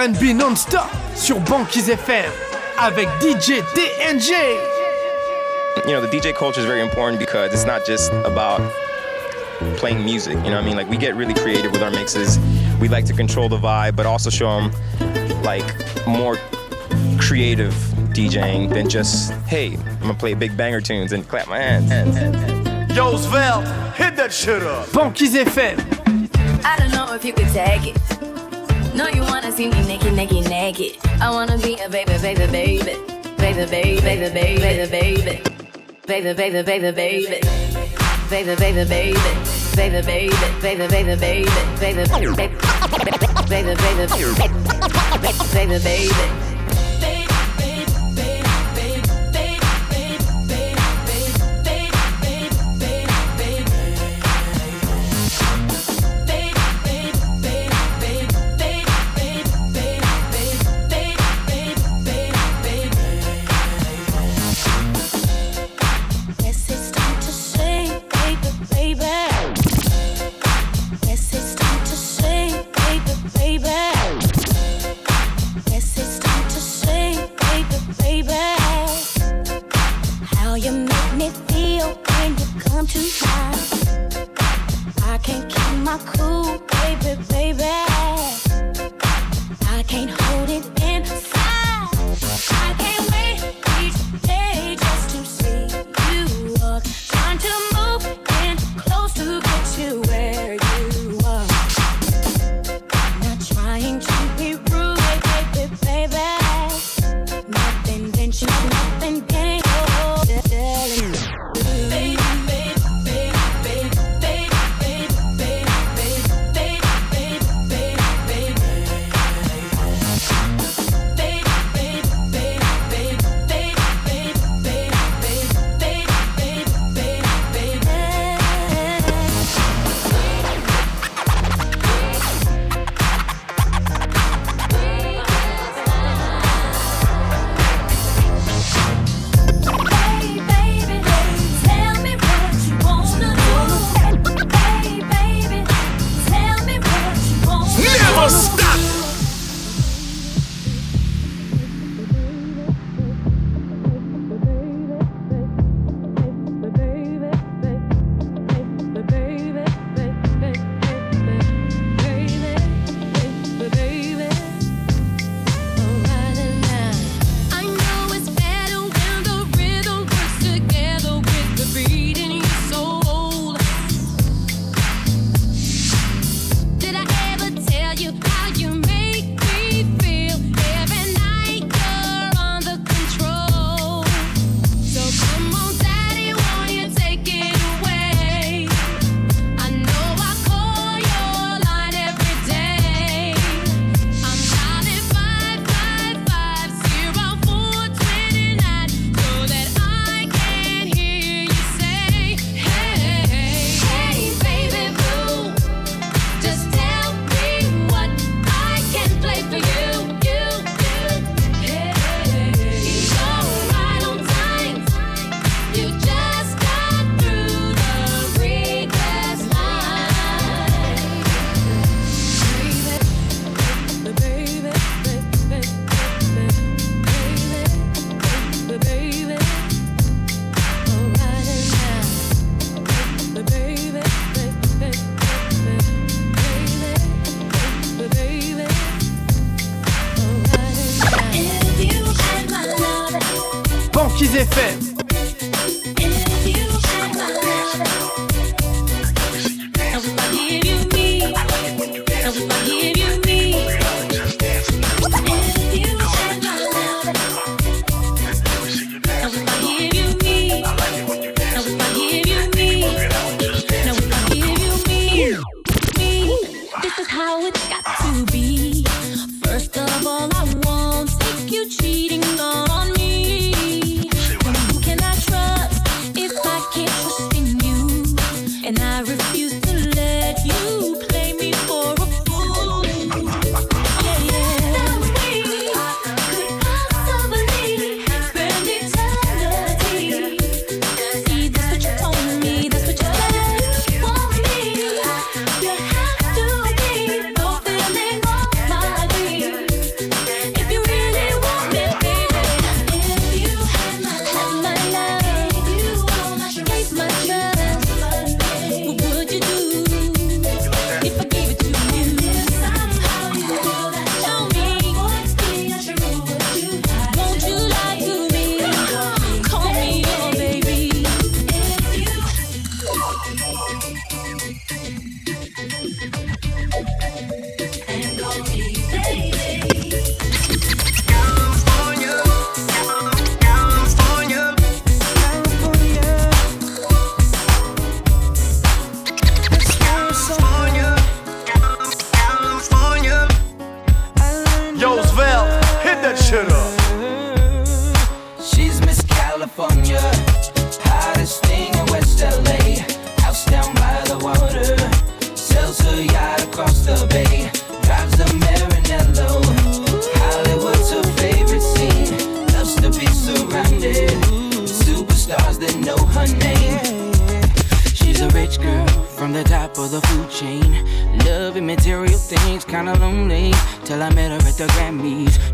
R&B 0.01 0.33
non-stop 0.33 0.89
sur 1.13 1.39
Banquise 1.41 1.87
FM 1.87 2.31
avec 2.79 3.07
DJ 3.19 3.61
TNG. 3.75 4.31
you 5.85 5.91
know 5.91 6.01
the 6.01 6.07
DJ 6.07 6.33
culture 6.33 6.59
is 6.59 6.65
very 6.65 6.81
important 6.81 7.19
because 7.19 7.53
it's 7.53 7.65
not 7.67 7.85
just 7.85 8.11
about 8.25 8.61
playing 9.77 10.03
music. 10.03 10.33
You 10.37 10.49
know 10.49 10.55
what 10.55 10.63
I 10.63 10.65
mean? 10.65 10.75
Like 10.75 10.89
we 10.89 10.97
get 10.97 11.15
really 11.15 11.35
creative 11.35 11.71
with 11.71 11.83
our 11.83 11.91
mixes. 11.91 12.39
We 12.79 12.87
like 12.87 13.05
to 13.05 13.13
control 13.13 13.47
the 13.47 13.59
vibe, 13.59 13.95
but 13.95 14.07
also 14.07 14.31
show 14.31 14.49
them 14.59 14.71
like 15.43 15.65
more 16.07 16.35
creative 17.19 17.73
DJing 18.15 18.73
than 18.73 18.89
just 18.89 19.33
hey, 19.45 19.75
I'm 19.75 19.99
gonna 19.99 20.15
play 20.15 20.33
big 20.33 20.57
banger 20.57 20.81
tunes 20.81 21.11
and 21.11 21.27
clap 21.27 21.47
my 21.47 21.59
hands. 21.59 21.91
Yo, 22.95 23.13
Svel, 23.17 23.61
hit 23.93 24.15
that 24.15 24.33
shit 24.33 24.63
up. 24.63 24.91
Banquise 24.93 25.35
FM. 25.35 25.77
I 26.65 26.75
don't 26.79 26.89
know 26.89 27.13
if 27.13 27.23
you 27.23 27.33
could 27.33 27.49
take 27.49 27.95
it. 27.95 28.30
No, 28.93 29.07
you 29.07 29.21
wanna 29.21 29.51
see 29.51 29.69
me 29.69 29.81
naked, 29.87 30.13
naked, 30.13 30.49
naked. 30.49 30.97
I 31.21 31.29
wanna 31.31 31.57
be 31.57 31.75
a 31.79 31.89
baby, 31.89 32.13
baby, 32.21 32.45
baby. 32.47 32.95
Baby, 33.37 33.65
baby, 33.71 34.01
baby, 34.01 34.29
baby, 34.29 34.89
baby, 34.89 34.91
baby. 34.91 35.41
Baby, 36.07 36.33
baby, 36.33 36.61
baby, 36.61 36.91
baby. 36.91 37.39
Baby, 38.29 38.55
baby, 38.55 38.83
baby. 38.85 39.19
Baby, 39.75 40.01
baby, 40.01 40.33
baby, 40.61 40.85
baby, 40.87 41.15
baby. 41.15 41.49
Baby, 41.79 42.03
baby, 42.05 42.35
baby. 42.35 42.55
Baby, 43.49 43.75
baby, 43.79 44.05
baby, 45.53 45.79
baby. 45.79 46.50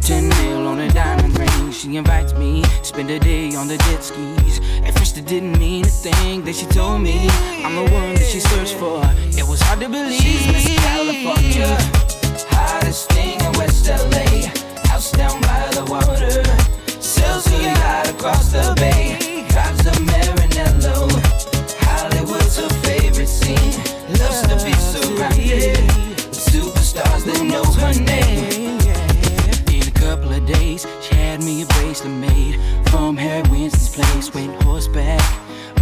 Ten 0.08 0.30
mil 0.30 0.66
on 0.68 0.80
a 0.80 0.88
diamond 0.88 1.38
ring. 1.38 1.70
She 1.74 1.98
invites 1.98 2.32
me. 2.32 2.64
Spend 2.82 3.10
a 3.10 3.20
day 3.20 3.54
on 3.56 3.68
the 3.68 3.76
jet 3.76 4.02
skis. 4.02 4.62
At 4.86 4.98
first, 4.98 5.18
it 5.18 5.26
didn't 5.26 5.60
mean 5.60 5.84
a 5.84 5.90
thing 5.90 6.46
that 6.46 6.56
she 6.56 6.66
told 6.68 7.02
me. 7.02 7.28
I'm 7.62 7.76
the 7.76 7.92
one 7.92 8.16
that 8.16 8.24
she 8.24 8.40
searched 8.40 8.76
for. 8.76 9.02
It 9.38 9.46
was 9.46 9.60
hard 9.60 9.82
to 9.82 9.90
believe. 9.90 10.22
She's 10.22 10.48
Miss 10.48 10.80
California, 10.80 11.68
hottest 12.56 13.12
thing 13.12 13.42
in 13.42 13.52
West 13.60 13.86
LA. 13.90 14.48
House 14.88 15.12
down 15.12 15.42
by 15.42 15.68
the 15.76 15.84
water, 15.92 16.40
sails 17.02 17.46
her 17.48 17.62
yacht 17.62 18.10
across 18.10 18.54
the 18.54 18.74
bay. 18.78 19.20
Drives 19.50 19.88
a 19.88 19.92
Maranello. 20.08 21.12
Hollywood's 21.84 22.56
her 22.56 22.70
favorite 22.88 23.28
scene. 23.28 23.76
Loves 24.16 24.42
to 24.48 24.56
be 24.64 24.72
surrounded 24.72 25.84
superstars 26.32 27.26
that 27.26 27.44
know 27.44 27.66
her 27.84 27.94
name. 28.02 28.57
Days, 30.48 30.88
she 31.02 31.16
had 31.16 31.44
me 31.44 31.62
a 31.62 31.66
bracelet 31.66 32.14
made 32.14 32.60
from 32.90 33.16
Harry 33.18 33.48
Winston's 33.50 33.90
place. 33.90 34.34
Went 34.34 34.64
horseback 34.64 35.22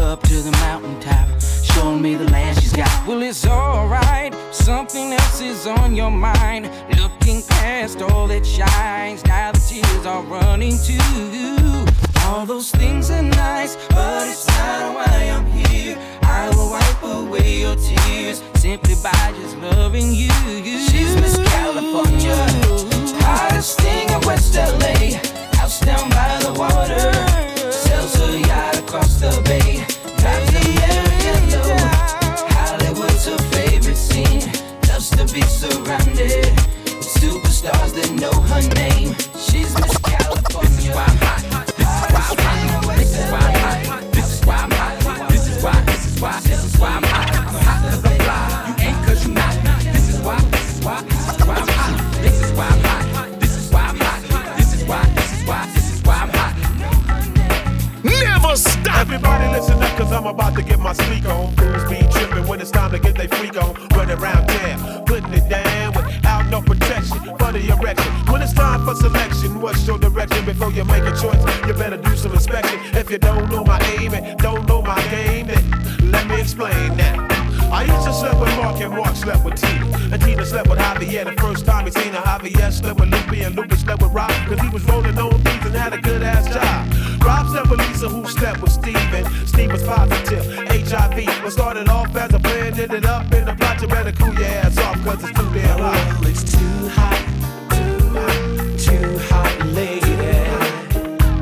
up 0.01 0.21
to 0.23 0.41
the 0.41 0.51
mountaintop, 0.51 1.29
showing 1.63 2.01
me 2.01 2.15
the 2.15 2.29
land 2.31 2.57
she's 2.59 2.73
got. 2.73 3.07
Well, 3.07 3.21
it's 3.21 3.45
alright, 3.45 4.33
something 4.51 5.13
else 5.13 5.41
is 5.41 5.67
on 5.67 5.95
your 5.95 6.11
mind. 6.11 6.69
Looking 6.97 7.41
past 7.43 8.01
all 8.01 8.27
that 8.27 8.45
shines, 8.45 9.23
now 9.25 9.51
the 9.51 9.59
tears 9.59 10.05
are 10.05 10.23
running 10.23 10.77
too. 10.83 11.85
All 12.25 12.45
those 12.45 12.71
things 12.71 13.11
are 13.11 13.21
nice, 13.21 13.77
but 13.89 14.27
it's 14.27 14.47
not 14.47 14.95
why 14.95 15.29
I'm 15.31 15.45
here. 15.45 15.97
I 16.23 16.49
will 16.55 16.71
wipe 16.71 17.03
away 17.03 17.59
your 17.59 17.75
tears 17.75 18.43
simply 18.55 18.95
by 19.03 19.33
just 19.39 19.57
loving 19.57 20.11
you. 20.11 20.31
She's 20.89 21.15
Miss 21.15 21.37
California, 21.49 22.35
hottest 23.25 23.79
thing 23.81 24.09
in 24.09 24.19
West 24.21 24.55
LA. 24.55 25.17
House 25.57 25.79
down 25.79 26.09
by 26.09 26.31
the 26.45 26.53
water, 26.53 27.11
sails 27.71 28.15
yacht 28.47 28.77
across 28.79 29.19
the 29.19 29.31
bay. 29.43 29.85
Drives 30.17 30.53
a. 30.53 30.65
Hollywood's 32.55 33.25
her 33.25 33.37
favorite 33.55 33.97
scene. 33.97 34.51
Loves 34.87 35.09
to 35.11 35.25
be 35.33 35.41
surrounded 35.41 36.45
with 36.85 37.09
superstars 37.19 37.91
that 37.97 38.11
know 38.21 38.35
her 38.51 38.63
name. 38.75 39.15
She's 39.45 39.73
Miss 39.81 39.97
California. 39.99 40.69
This 40.69 40.85
is 40.85 40.95
why 40.95 41.05
I'm 41.07 41.17
hot. 41.17 41.74
Everybody 59.05 59.47
listen 59.53 59.83
up, 59.83 59.95
cause 59.95 60.11
I'm 60.11 60.25
about 60.25 60.55
to 60.55 60.63
get 60.63 60.79
my 60.79 60.91
speak 60.91 61.25
on. 61.25 61.55
Fools 61.57 61.83
be 61.87 61.99
tripping 62.09 62.47
when 62.47 62.59
it's 62.59 62.71
time 62.71 62.89
to 62.89 62.97
get 62.97 63.13
they 63.13 63.27
freak 63.27 63.55
on. 63.55 63.75
Run 63.89 64.09
around 64.09 64.47
town, 64.47 65.05
putting 65.05 65.31
it 65.31 65.47
down 65.47 65.93
without 65.93 66.49
no 66.49 66.59
protection 66.59 67.19
for 67.37 67.51
the 67.51 67.61
erection. 67.69 68.11
When 68.33 68.41
it's 68.41 68.53
time 68.53 68.83
for 68.83 68.95
selection, 68.95 69.61
what's 69.61 69.85
your 69.85 69.99
direction 69.99 70.43
before 70.43 70.71
you 70.71 70.83
make 70.85 71.03
a 71.03 71.15
choice? 71.15 71.39
You 71.67 71.75
better 71.75 71.97
do 71.97 72.15
some 72.15 72.33
inspection. 72.33 72.79
If 72.97 73.11
you 73.11 73.19
don't 73.19 73.47
know 73.51 73.63
my 73.63 73.79
aim 73.99 74.15
and 74.15 74.39
don't 74.39 74.67
know 74.67 74.81
my 74.81 74.99
game, 75.09 75.45
then 75.45 76.09
let 76.09 76.27
me 76.27 76.41
explain 76.41 76.97
that. 76.97 77.04
I 77.75 77.83
used 77.83 78.07
to 78.07 78.13
slept 78.13 78.39
with 78.39 78.55
Mark 78.55 78.79
and 78.79 78.95
Mark 78.95 79.15
slept 79.17 79.43
with 79.43 79.55
Tina. 79.55 80.13
And 80.13 80.21
Tina 80.21 80.45
slept 80.45 80.69
with 80.69 80.79
Javier 80.79 81.25
the 81.25 81.33
first 81.41 81.65
time 81.65 81.83
he 81.83 81.91
seen 81.91 82.13
her. 82.13 82.21
Javier 82.21 82.71
slept 82.71 83.01
with 83.01 83.09
Lupe 83.09 83.43
and 83.43 83.53
Lupe 83.53 83.73
slept 83.73 84.01
with 84.01 84.13
Rob. 84.13 84.31
Cause 84.47 84.61
he 84.61 84.69
was 84.69 84.81
rolling 84.85 85.17
on 85.19 85.43
beats 85.43 85.65
and 85.65 85.75
had 85.75 85.91
a 85.91 85.99
good 85.99 86.23
ass 86.23 86.47
job. 86.47 87.21
Rob 87.21 87.49
slept 87.49 87.69
with 87.69 87.81
Lisa 87.81 88.07
who 88.07 88.25
slept 88.29 88.61
with 88.61 88.71
Steven. 88.71 89.25
Steve 89.45 89.73
was 89.73 89.83
positive, 89.83 90.45
HIV. 90.69 91.43
What 91.43 91.51
started 91.51 91.89
off 91.89 92.15
as 92.15 92.33
a 92.33 92.39
plan 92.39 92.79
ended 92.79 93.05
up 93.05 93.29
in 93.33 93.45
a 93.45 93.53
plot. 93.53 93.81
You 93.81 93.89
better 93.89 94.13
cool 94.13 94.33
your 94.35 94.45
ass 94.45 94.77
off 94.77 94.95
cause 95.03 95.21
it's 95.21 95.37
too 95.37 95.53
damn 95.53 95.79
hot. 95.79 96.25
It's 96.29 96.43
too 96.49 96.87
hot, 96.95 97.19
too 97.75 98.07
hot, 98.15 98.79
too 98.79 99.17
hot, 99.27 99.65
lady. 99.75 100.15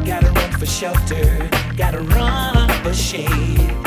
Gotta 0.03 0.31
run 0.31 0.51
for 0.53 0.65
shelter, 0.65 1.47
gotta 1.77 2.01
run 2.01 2.69
for 2.81 2.91
shade. 2.91 3.82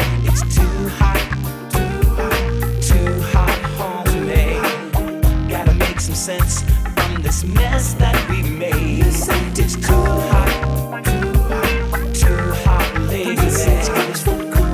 Sense 6.26 6.62
from 6.96 7.22
this 7.22 7.44
mess 7.44 7.94
that 7.94 8.18
we 8.28 8.42
made. 8.42 9.06
It's 9.06 9.76
too 9.76 9.94
hot, 10.32 11.04
too 11.04 11.38
hot, 11.46 12.14
too 12.14 12.50
hot, 12.64 13.00
lady. 13.02 13.36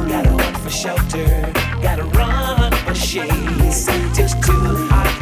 Gotta 0.08 0.30
run 0.30 0.54
for 0.54 0.70
shelter, 0.70 1.52
gotta 1.82 2.04
run 2.04 2.72
for 2.86 2.94
shade. 2.94 3.28
It's 3.68 3.84
too 3.84 4.56
hot, 4.88 5.12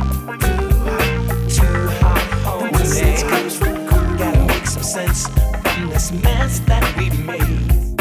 too 1.51 1.89
hot, 1.99 2.23
homie. 2.47 2.79
Gotta 4.17 4.47
make 4.47 4.67
some 4.69 4.85
sense 4.85 5.27
from 5.27 5.89
this 5.89 6.13
mess 6.13 6.61
that 6.61 6.85
we 6.97 7.11
made. 7.25 7.97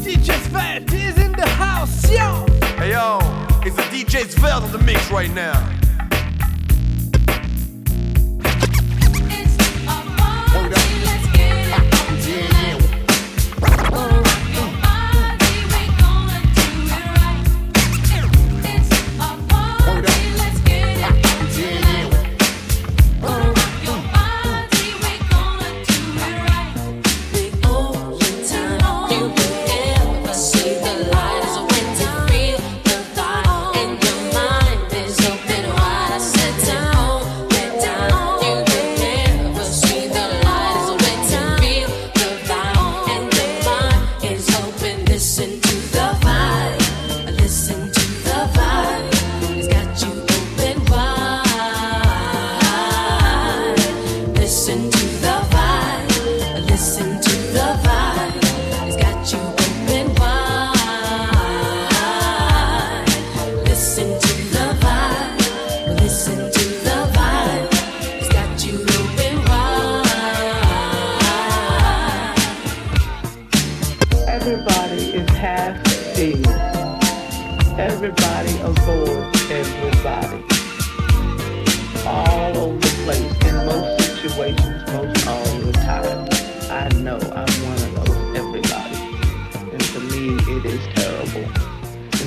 DJ 0.00 0.32
Fat 0.48 0.90
is 0.94 1.18
in 1.18 1.32
the 1.32 1.46
house, 1.46 2.10
yo! 2.10 2.46
Hey 2.78 2.92
yo, 2.92 3.18
it's 3.66 3.76
the 3.76 3.82
DJ 3.92 4.30
Svelte 4.30 4.64
on 4.64 4.72
the 4.72 4.78
mix 4.78 5.10
right 5.10 5.30
now. 5.34 5.73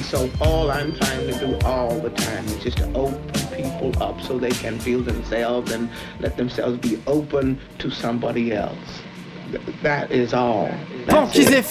So 0.08 0.30
all 0.42 0.72
I'm 0.72 0.96
trying 0.96 1.28
to 1.28 1.38
do 1.40 1.58
all 1.66 2.00
the 2.00 2.10
time 2.12 2.46
is 2.46 2.64
just 2.64 2.78
to 2.78 2.94
open 2.94 3.22
people 3.56 3.92
up 4.02 4.22
so 4.22 4.38
they 4.40 4.52
can 4.52 4.80
feel 4.80 5.02
themselves 5.02 5.72
and 5.72 5.90
let 6.20 6.38
themselves 6.38 6.78
be 6.78 7.02
open 7.08 7.60
to 7.80 7.92
somebody 7.92 8.54
else. 8.54 9.02
Th- 9.52 9.62
That 9.84 10.12
is 10.12 10.34
all. 10.34 10.70
That's 11.06 11.36
it. 11.38 11.66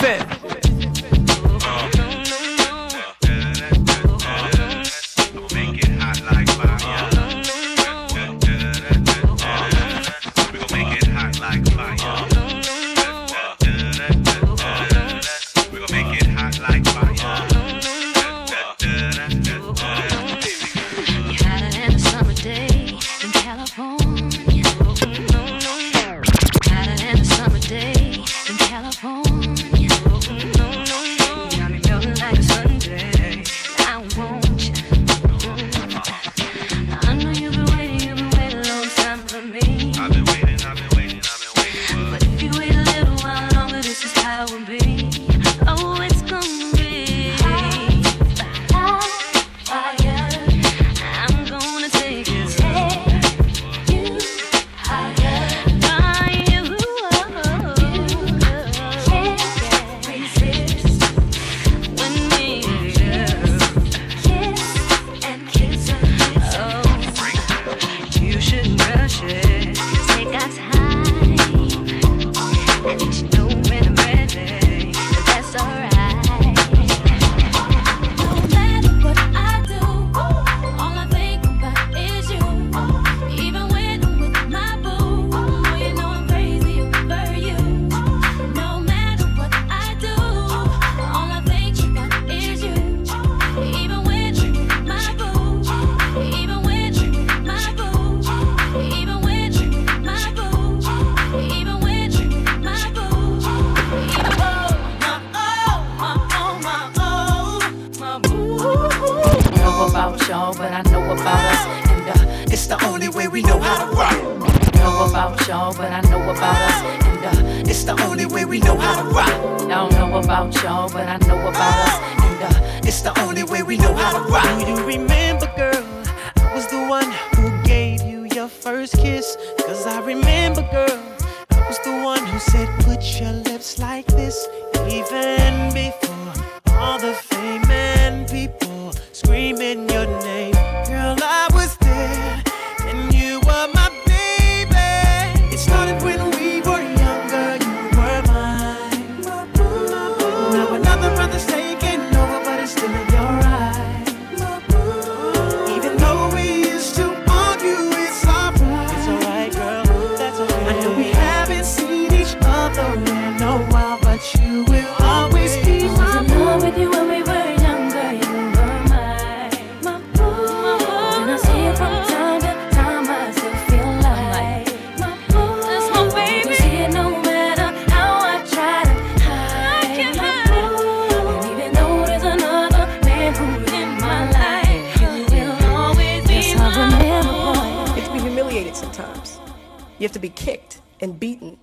You 190.06 190.08
have 190.08 190.12
to 190.12 190.20
be 190.20 190.28
kicked 190.28 190.80
and 191.00 191.18
beaten. 191.18 191.58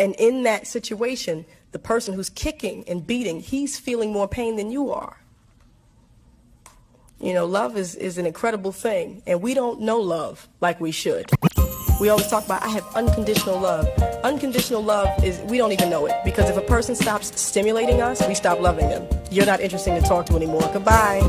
And 0.00 0.16
in 0.16 0.42
that 0.42 0.66
situation, 0.66 1.46
the 1.70 1.78
person 1.78 2.12
who's 2.12 2.28
kicking 2.28 2.82
and 2.88 3.06
beating, 3.06 3.38
he's 3.38 3.78
feeling 3.78 4.12
more 4.12 4.26
pain 4.26 4.56
than 4.56 4.72
you 4.72 4.90
are. 4.90 5.16
You 7.20 7.32
know, 7.32 7.46
love 7.46 7.76
is, 7.76 7.94
is 7.94 8.18
an 8.18 8.26
incredible 8.26 8.72
thing, 8.72 9.22
and 9.28 9.40
we 9.40 9.54
don't 9.54 9.80
know 9.80 10.00
love 10.00 10.48
like 10.60 10.80
we 10.80 10.90
should. 10.90 11.30
We 12.00 12.08
always 12.08 12.26
talk 12.26 12.46
about, 12.46 12.64
I 12.64 12.68
have 12.70 12.96
unconditional 12.96 13.60
love. 13.60 13.86
Unconditional 14.24 14.82
love 14.82 15.22
is, 15.22 15.38
we 15.42 15.56
don't 15.56 15.70
even 15.70 15.88
know 15.88 16.06
it, 16.06 16.16
because 16.24 16.50
if 16.50 16.56
a 16.56 16.62
person 16.62 16.96
stops 16.96 17.40
stimulating 17.40 18.00
us, 18.00 18.26
we 18.26 18.34
stop 18.34 18.58
loving 18.58 18.88
them. 18.88 19.06
You're 19.30 19.46
not 19.46 19.60
interesting 19.60 19.94
to 19.94 20.00
talk 20.00 20.26
to 20.26 20.34
anymore. 20.34 20.68
Goodbye. 20.72 21.20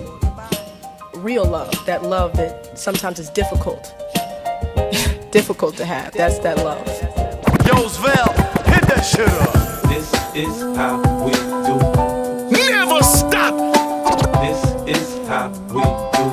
Real 1.18 1.46
love, 1.46 1.86
that 1.86 2.02
love 2.02 2.36
that 2.38 2.76
sometimes 2.76 3.20
is 3.20 3.30
difficult. 3.30 3.94
difficult 5.32 5.78
to 5.78 5.86
have. 5.86 6.14
That's 6.14 6.40
that 6.40 6.58
love. 6.58 6.86
Yosville, 7.66 8.34
hit 8.68 8.84
that 8.84 9.02
shit 9.02 9.30
up. 9.30 9.54
This 9.90 10.12
is 10.36 10.62
how 10.76 10.98
we 11.24 11.32
do. 11.32 11.76
Never 12.52 13.02
stop. 13.02 13.56
This 14.42 14.62
is 14.98 15.28
how 15.28 15.50
we 15.72 15.84
do. 16.18 16.26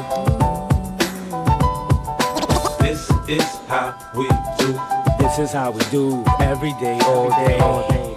This 2.83 3.03
is 3.29 3.47
how 3.69 3.95
we 4.17 4.29
do. 4.59 4.81
This 5.19 5.39
is 5.39 5.53
how 5.53 5.71
we 5.71 5.81
do 5.91 6.25
every 6.41 6.73
day, 6.81 6.99
all 7.03 7.31
day, 7.31 7.59
all 7.61 7.89
day. 7.89 8.17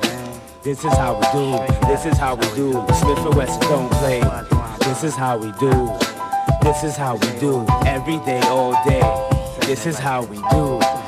This 0.63 0.83
is 0.83 0.93
how 0.93 1.13
we 1.19 1.25
do. 1.31 1.87
This 1.87 2.05
is 2.05 2.17
how 2.17 2.35
we 2.35 2.45
do. 2.55 2.71
Smith 2.93 3.19
and 3.19 3.35
Wesson 3.35 3.61
don't 3.61 3.91
play. 3.93 4.21
This 4.79 5.03
is 5.03 5.15
how 5.15 5.37
we 5.37 5.51
do. 5.59 5.89
This 6.63 6.83
is 6.83 6.95
how 6.95 7.15
we 7.15 7.39
do 7.39 7.65
every 7.85 8.17
day, 8.25 8.41
all 8.45 8.73
day. 8.85 9.40
This 9.61 9.85
is 9.85 9.97
how 9.97 10.23
we 10.23 10.37
do 10.49 10.79
it. 10.81 11.00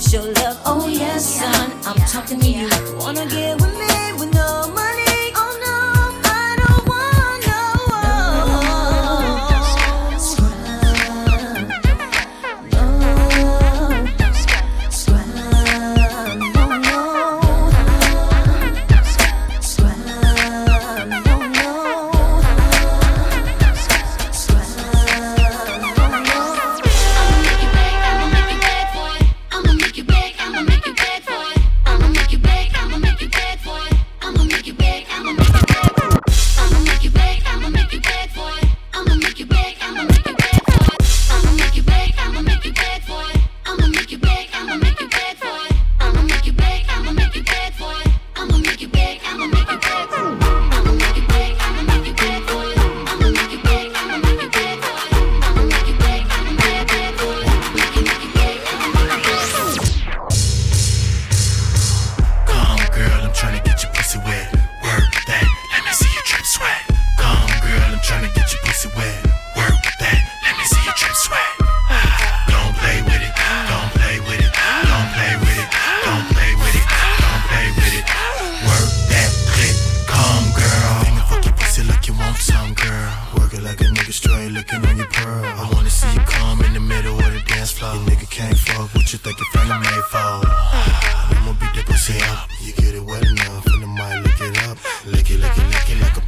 show 0.00 0.22
love. 0.22 0.60
Oh 0.64 0.86
yes, 0.86 1.38
son, 1.38 1.72
I'm 1.84 1.96
talking 2.06 2.40
to 2.40 2.46
you. 2.46 2.68
Wanna 2.98 3.26
get 3.26 3.47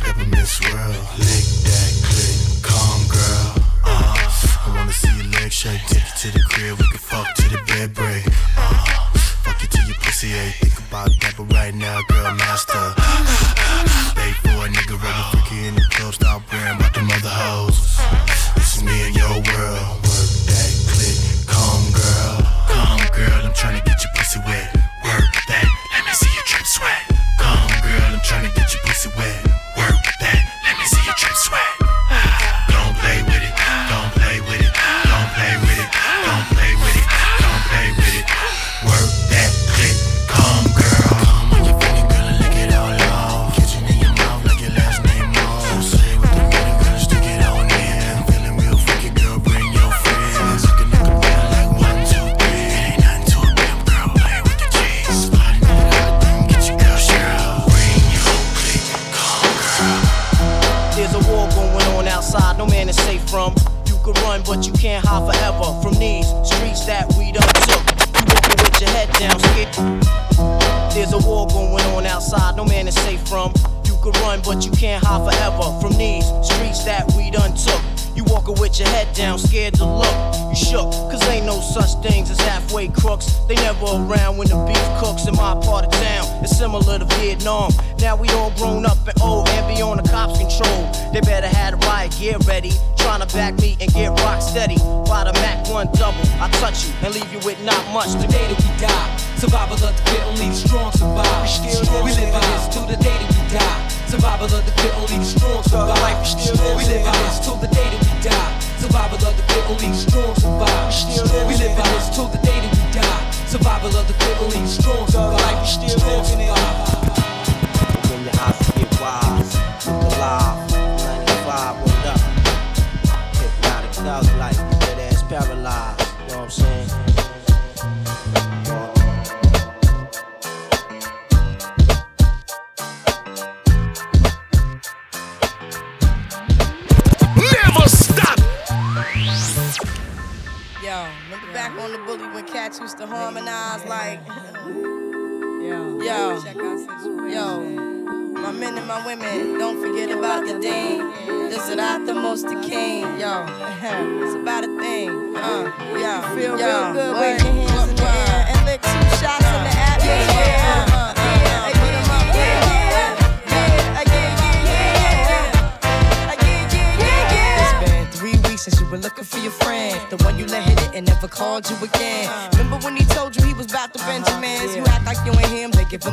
Peppermint 0.01 0.47
swirl, 0.47 0.91
lick 1.19 1.47
that 1.67 1.93
click, 2.05 2.63
calm 2.63 3.01
girl. 3.09 3.55
Uh, 3.85 4.67
I 4.67 4.73
wanna 4.75 4.93
see 4.93 5.15
your 5.17 5.27
leg 5.41 5.53
shake, 5.53 5.81
take 5.87 6.03
you 6.03 6.31
to 6.31 6.39
the 6.39 6.43
crib, 6.51 6.79
we 6.79 6.87
can 6.89 6.99
fuck 6.99 7.35
to 7.37 7.49
the 7.49 7.63
bed 7.67 7.95
break. 7.95 8.27
Uh, 8.57 9.11
fuck 9.45 9.61
you 9.63 9.69
to 9.69 9.83
your 9.87 9.97
pussy, 9.97 10.33
ain't 10.33 10.55
think 10.55 10.79
about 10.89 11.11
that, 11.21 11.35
but 11.37 11.53
right 11.55 11.75
now, 11.75 12.01
girl, 12.09 12.35
master. 12.35 13.00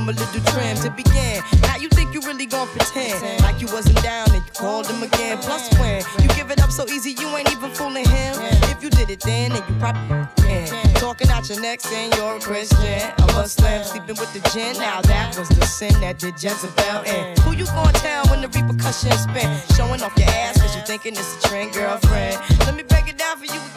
Him 0.08 0.16
a 0.16 0.20
little 0.20 0.42
trim 0.52 0.76
to 0.78 0.90
begin. 0.92 1.42
Now 1.62 1.78
you 1.78 1.90
think 1.90 2.14
you 2.14 2.22
really 2.22 2.46
gon' 2.46 2.68
pretend 2.68 3.42
like 3.44 3.62
you 3.62 3.68
wasn't 3.68 4.02
down 4.04 4.32
and 4.32 4.44
you 4.46 4.52
called 4.54 4.88
him 4.88 5.04
again. 5.04 5.38
Plus 5.40 5.70
when 5.80 6.04
you 6.22 6.30
give 6.36 6.52
it 6.52 6.62
up 6.62 6.72
so 6.72 6.88
easy, 6.88 7.12
you 7.12 7.28
ain't 7.36 7.52
even 7.52 7.72
fooling 7.72 8.06
him. 8.06 8.36
If 8.72 8.84
you 8.84 8.90
did 8.90 9.10
it 9.10 9.22
then, 9.22 9.52
then 9.52 9.64
you 9.68 9.76
probably 9.80 10.28
can. 10.38 10.94
Talking 10.96 11.30
out 11.30 11.50
your 11.50 11.62
neck 11.62 11.82
saying 11.82 12.12
you're 12.16 12.38
a 12.38 12.40
Christian, 12.40 13.12
a 13.18 13.26
Muslim, 13.34 13.84
sleeping 13.84 14.18
with 14.20 14.32
the 14.34 14.42
gin. 14.52 14.78
Now 14.78 15.02
that 15.02 15.38
was 15.38 15.50
the 15.50 15.66
sin 15.66 15.94
that 16.02 16.20
did 16.20 16.42
Jezebel 16.42 17.04
in. 17.04 17.38
Who 17.42 17.56
you 17.56 17.66
gon' 17.66 17.94
tell 17.94 18.26
when 18.28 18.42
the 18.42 18.48
repercussions 18.48 19.24
spin? 19.24 19.50
Showing 19.76 20.02
off 20.04 20.18
your 20.18 20.30
ass 20.30 20.62
cause 20.62 20.76
you 20.76 20.82
thinking 20.84 21.14
it's 21.14 21.46
a 21.46 21.48
trend, 21.48 21.74
girlfriend. 21.74 22.38
Let 22.66 22.76
me 22.76 22.84
break 22.84 23.08
it 23.08 23.18
down 23.18 23.38
for. 23.38 23.46
You 23.46 23.77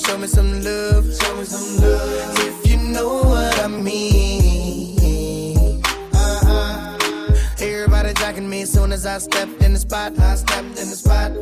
Show 0.00 0.18
me 0.18 0.26
some 0.26 0.62
love. 0.62 1.04
Show 1.14 1.36
me 1.36 1.44
some 1.44 1.82
love. 1.82 2.38
If 2.38 2.70
you 2.70 2.78
know 2.78 3.22
what 3.22 3.58
I 3.60 3.68
mean. 3.68 5.82
Uh-uh. 6.14 6.96
Everybody 7.58 8.14
jacking 8.14 8.48
me 8.48 8.62
as 8.62 8.72
soon 8.72 8.92
as 8.92 9.04
I 9.06 9.18
stepped 9.18 9.62
in 9.62 9.74
the 9.74 9.78
spot. 9.78 10.18
I 10.18 10.34
stepped 10.36 10.78
in 10.80 10.88
the 10.88 10.96
spot. 10.96 11.32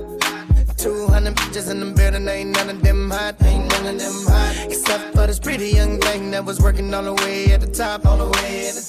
200 0.76 1.34
bitches 1.34 1.70
in 1.70 1.80
the 1.80 1.86
building, 1.86 2.28
ain't 2.28 2.50
none 2.50 2.70
of 2.70 2.80
them 2.82 3.11
hot, 3.11 3.34
ain't 3.42 3.68
none 3.70 3.86
of 3.94 3.98
them 3.98 4.26
hot. 4.26 4.66
Except 4.70 5.12
for 5.14 5.26
this 5.26 5.40
pretty 5.40 5.70
young 5.70 5.98
thing 5.98 6.30
that 6.30 6.44
was 6.44 6.61
working 6.61 6.94
all 6.94 7.02
the 7.02 7.14
way 7.14 7.50
at 7.52 7.61
the 7.61 7.66
top, 7.66 8.06
all 8.06 8.16
the 8.16 8.28
way 8.38 8.68
at 8.68 8.74
the 8.74 8.80
top. 8.80 8.88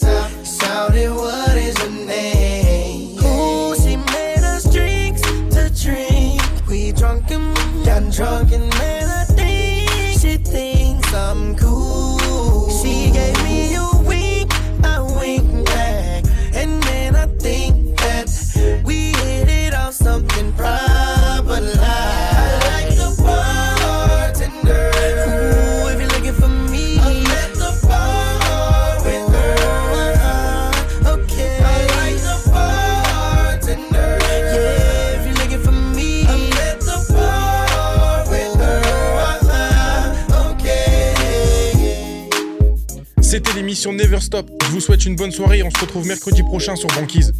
Une 45.05 45.15
bonne 45.15 45.31
soirée 45.31 45.59
et 45.59 45.63
on 45.63 45.69
se 45.69 45.79
retrouve 45.79 46.05
mercredi 46.05 46.43
prochain 46.43 46.75
sur 46.75 46.89
Banquise. 46.89 47.33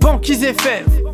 Banquise 0.00 0.42
FM. 0.42 1.09